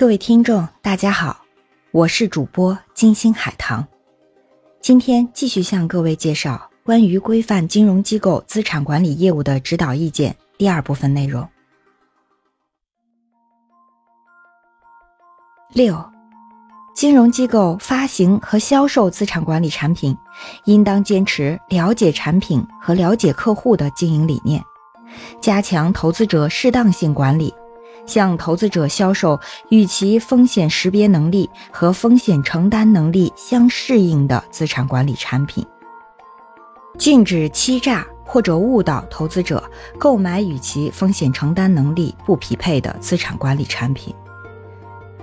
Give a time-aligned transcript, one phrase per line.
[0.00, 1.44] 各位听众，大家好，
[1.90, 3.86] 我是主播金星海棠。
[4.80, 11.46] 今天继续向各位介绍关于规范金融机构资产管理业务的指导意见第二部分内容。
[15.74, 16.02] 六，
[16.94, 20.16] 金融机构发行和销售资产管理产品，
[20.64, 24.64] 应当坚持了解产品和了解客户的经营理念，
[25.42, 27.52] 加强投资者适当性管理。
[28.10, 29.38] 向投资者销售
[29.68, 35.64] 与其风险识别能力和风险承担能力相适应的资产管理产品，
[36.98, 39.62] 禁止欺诈或者误导投资者
[39.96, 44.12] 购买与其风险承担能力不匹配的资产管理产品。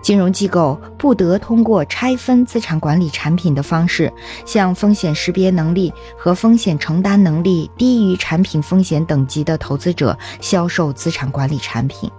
[0.00, 4.10] 金融机构不得通过拆分资产管理产品的方式，
[4.46, 12.10] 向风险识别能力和风险承担能力低于产品风险等级的投资者销售资产管理产品。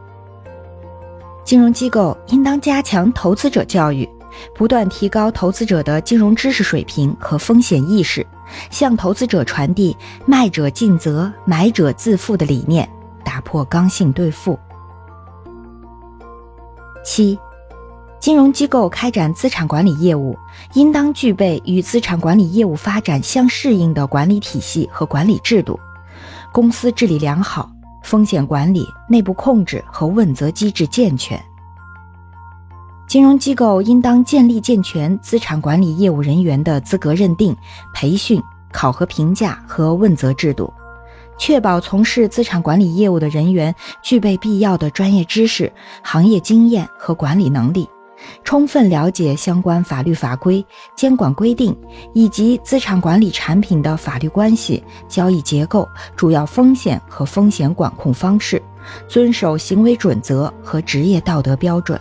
[1.44, 4.08] 金融机构应当加强投资者教育，
[4.56, 8.26] 不断提高投资者的金融知识水平和风险意识，
[8.70, 12.88] 向投资者传递“卖者尽责，买者自负”的理念，
[13.26, 14.58] 打破刚性兑付。
[17.04, 17.38] 七，
[18.20, 20.38] 金融机构开展资产管理业务，
[20.74, 25.78] 应当具备与资产管理业务发展相适应的管理体系和管理制度，
[26.54, 27.70] 公司治理良好。
[28.02, 31.42] 风险管理、内部控制和问责机制健全。
[33.08, 37.56] 金融机构应当建立健全资产管理业务人员的资格认定、
[37.94, 38.42] 培训、
[38.72, 40.74] 考核评价和问责制度，
[41.38, 47.90] 确保从事资产管理业务的人员具备必要的专业知识、行业经验和管理能力。
[48.44, 51.76] 充分了解相关法律法规、监管规定
[52.14, 58.62] 以及资产管理产品的法律关系、交易结构、主要风险和风险管控方式，
[59.08, 62.00] 遵守行为准则和职业道德标准。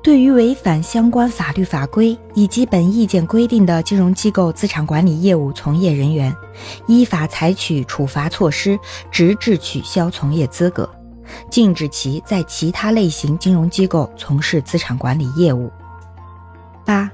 [0.00, 6.34] 对于违反相关法律法规以及本意见规定的金融机构资产管理业务从业人员，
[6.86, 8.78] 依法采取处罚措施，
[9.10, 10.88] 直至取消从业资格。
[11.50, 15.70] 禁止其在其他类型金融机构从事资产管理业务。
[16.84, 17.10] 八、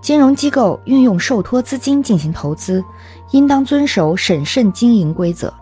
[0.00, 2.84] 金融机构运用受托资金进行投资，
[3.30, 5.52] 应当遵守审慎经营规则，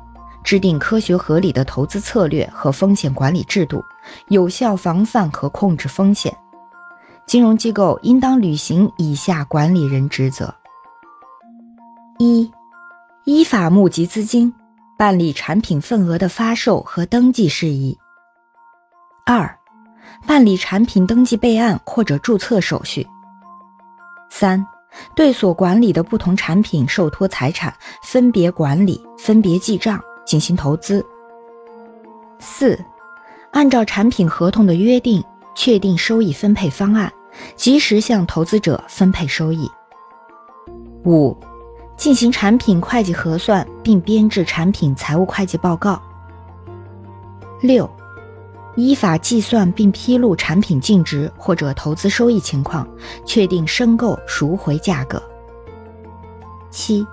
[0.43, 3.85] 制定科学合理的投资策略和风险管理制度，
[4.29, 6.35] 有效防范和控制风险。
[7.27, 10.55] 金融机构应当履行以下管理人职责：
[12.19, 12.49] 一、
[13.25, 14.55] 依法募集资金。
[14.99, 17.97] 办理产品份额的发售和登记事宜。
[19.27, 19.59] 二、
[20.27, 23.07] 办理产品登记备案或者注册手续。
[24.31, 24.67] 三、
[25.15, 31.05] 对所管理的不同产品受托财产分别管理、分别记账，进行投资。
[32.39, 32.79] 四、
[33.53, 35.23] 按照产品合同的约定，
[35.55, 37.13] 确定收益分配方案，
[37.55, 39.71] 及时向投资者分配收益。
[41.05, 41.37] 五。
[41.97, 46.01] 进行产品会计核算，并编制产品财务会计报告。
[47.61, 47.91] 六、
[48.77, 52.87] 依法计算并披露产品净值或者投资收益情况，
[53.25, 55.21] 确定申购赎回价格。
[56.71, 57.05] 七、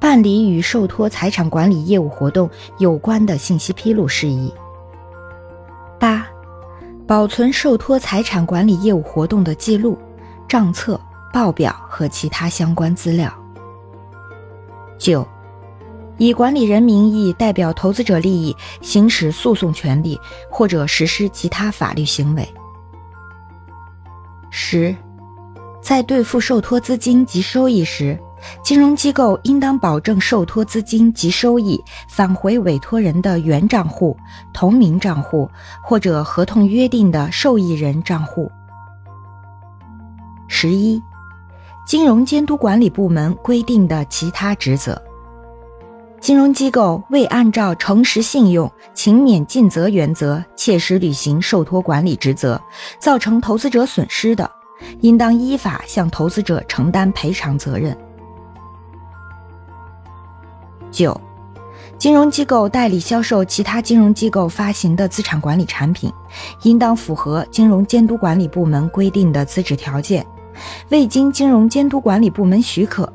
[0.00, 4.52] 办理与受托财产管理业务活动有关的信息披露事宜。
[6.00, 6.26] 八、
[7.06, 9.96] 保存受托财产管理业务活动的记录、
[10.48, 11.00] 账册、
[11.32, 13.32] 报表和其他相关资料。
[15.00, 15.26] 九，
[16.18, 22.46] 以管理人名义代表投资者利益行使诉讼权利或者实施其他法律行为。
[24.50, 24.94] 十，
[25.80, 28.20] 在兑付受托资金及收益时，
[28.62, 34.14] 金融机构应当保证受托资金及收益返回委托人的原账户、
[34.52, 35.50] 同名账户
[35.82, 38.52] 或者合同约定的受益人账户。
[40.46, 41.00] 十一。
[41.86, 45.00] 金融监督管理部门规定的其他职责：
[46.20, 52.60] 金融机构未按照诚实信用、勤勉尽责原则切实履行受托管理职责，
[53.00, 54.48] 造成投资者损失的，
[55.00, 57.96] 应当依法向投资者承担赔偿责任。
[60.92, 61.20] 九、
[61.98, 66.12] 金融机构代理销售其他金融机构发行的资产管理产品，
[66.62, 70.24] 应当符合金融监督管理部门规定的资质条件。
[70.90, 73.12] 未经金融监督管理部门许可，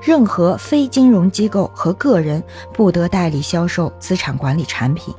[0.00, 5.14] 任何非金融机构和个人不得代理销售资产管理产品。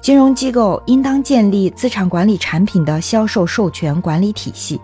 [0.00, 4.78] 金融机构应当建立资产管理产品的销售授权管理体系，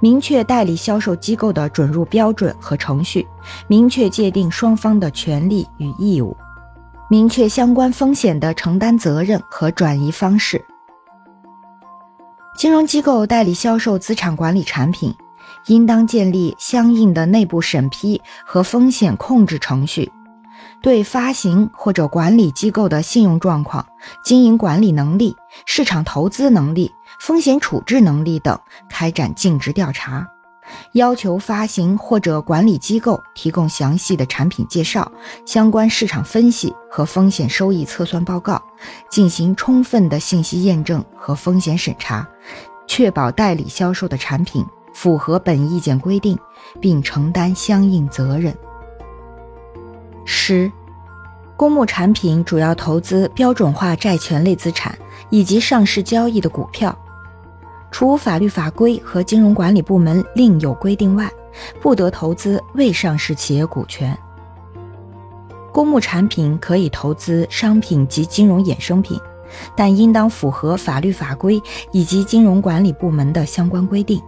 [0.00, 3.26] 明确代理销售机构的准入标准和程序，
[3.68, 6.36] 明确界定双方的权利与义务，
[7.08, 10.62] 明确相关风险的承担责任和转移方式，
[12.56, 15.14] 金融机构代理销售资产管理产品，
[15.66, 20.10] 应当建立相应的内部审批和风险控制程序，
[20.80, 23.86] 对发行或者管理机构的信用状况、
[24.24, 25.36] 经营管理能力、
[25.66, 30.26] 市场投资能力、风险处置能力等开展尽职调查。
[30.92, 35.10] 要求发行或者管理机构提供详细的产品介绍、
[35.44, 38.62] 相关市场分析和风险收益测算报告，
[39.10, 42.26] 进行充分的信息验证和风险审查，
[42.86, 44.64] 确保代理销售的产品
[44.94, 46.38] 符合本意见规定，
[46.80, 48.54] 并承担相应责任。
[50.24, 50.70] 十、
[51.56, 54.98] 公募产品主要投资标准化债权类资产
[55.30, 56.96] 以及上市交易的股票。
[57.90, 61.30] 除法律法规和金融管理部门另有规定外，
[61.80, 64.16] 不得投资未上市企业股权。
[65.72, 69.18] 公募产品可以投资商品及金融衍生品，
[69.74, 71.62] 但应当符合法律法规
[71.92, 74.20] 以及金融管理部门的相关规定。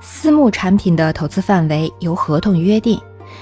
[0.00, 3.00] 私募产品的投资范围由合同约定，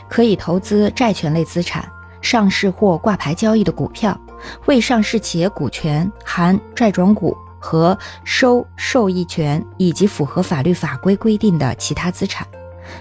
[0.09, 1.85] 可以投资债权类资产、
[2.21, 4.19] 上市或挂牌交易的股票、
[4.67, 7.37] 未上市企业股权（含债转股）。
[7.65, 12.47] 和收受益权以及符合法律法规规定的其他资产，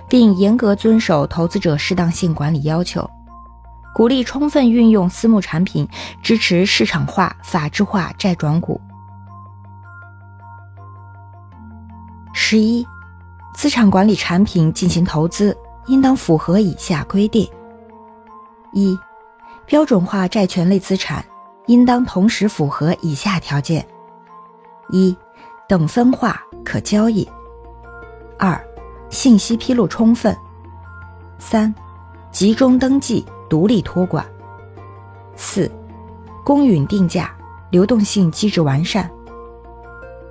[0.07, 3.07] 并严格遵守投资者适当性管理要求，
[3.93, 5.85] 鼓励充分运用私募产品，
[6.21, 8.79] 支持市场化、法治化债转股。
[12.33, 12.87] 十一，
[13.53, 15.55] 资产管理产品进行投资，
[15.87, 17.45] 应当符合以下规定：
[18.71, 18.97] 一，
[19.65, 21.23] 标准化债权类资产
[21.67, 23.85] 应当同时符合以下条件。
[24.89, 25.15] 一，
[25.67, 27.27] 等分化可交易；
[28.37, 28.59] 二，
[29.09, 30.33] 信息披露充分；
[31.39, 31.73] 三，
[32.31, 34.23] 集中登记独立托管；
[35.35, 35.71] 四，
[36.43, 37.35] 公允定价
[37.71, 39.05] 流动性机制完善；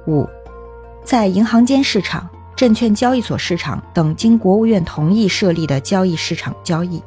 [0.06, 0.28] 五，
[1.04, 7.02] 在银行间市场、证券交易所市场等经国务院同意设立的交易市场交易。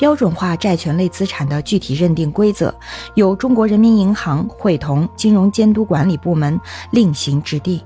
[0.00, 2.74] 标准化债权类资产的具体认定规则，
[3.16, 6.58] 由中国人民银行会同金融监督管理部门
[6.90, 7.78] 另行制定。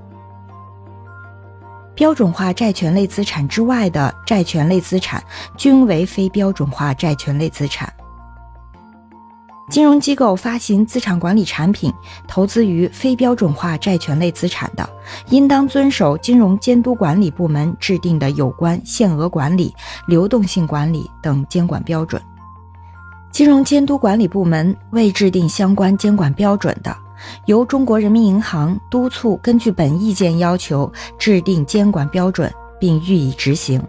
[1.93, 5.21] 标准化债权类资产之外的债权类资产，
[5.57, 7.93] 均为非标准化债权类资产。
[9.69, 11.91] 金融机构发行资产管理产品，
[12.27, 14.87] 投资于非标准化债权类资产的，
[15.29, 19.73] 应当遵守金融监督管理部门制定的有关限额管理、
[20.07, 22.21] 流动性管理等监管标准。
[23.31, 26.95] 金融监督管理部门未制定相关监管标准的，
[27.47, 33.81] 由中国人民银行督促根据本意见要求制定监管标准，并予以执行。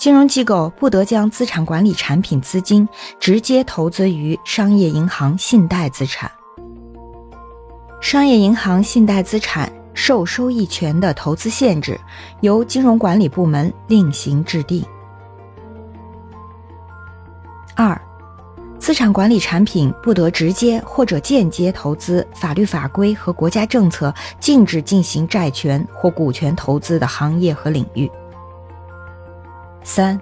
[0.00, 2.88] 金融机构不得将资产管理产品资金
[3.18, 6.30] 直接投资于商业银行信贷资产。
[8.00, 12.00] 商业银行信贷资产受收益权的投资限制，
[12.40, 14.82] 由金融管理部门另行制定。
[17.76, 18.00] 二，
[18.78, 28.10] 资产管理产品不得直接或者间接投资法律法规和国家政策禁止进行债权或股权投资的行业和领域。
[29.82, 30.20] 三、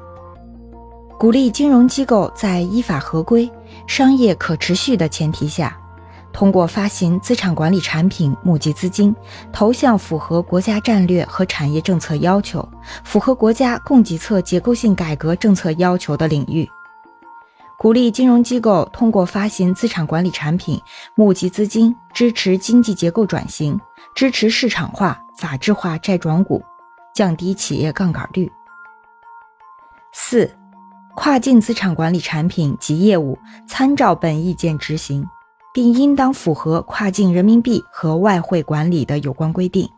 [1.18, 3.50] 鼓励金融机构在依法合规、
[3.86, 5.76] 商业可持续的前提下，
[6.32, 9.14] 通过发行资产管理产品募集资金，
[9.52, 12.66] 投向符合国家战略和产业政策要求、
[13.02, 16.68] 符合国家供给侧结构性改革政策要求的领域。
[17.78, 20.80] 鼓励金融机构通过发行资产管理产品
[21.14, 23.78] 募集资金，支持经济结构转型，
[24.14, 26.62] 支持市场化、法治化债转股，
[27.14, 28.50] 降低企业杠杆率。
[30.20, 30.50] 四、
[31.14, 35.24] 跨境资产管理产品及业务参照本意见执行，
[35.72, 39.88] 并应当符合跨境人民币和外汇管理的有关规定。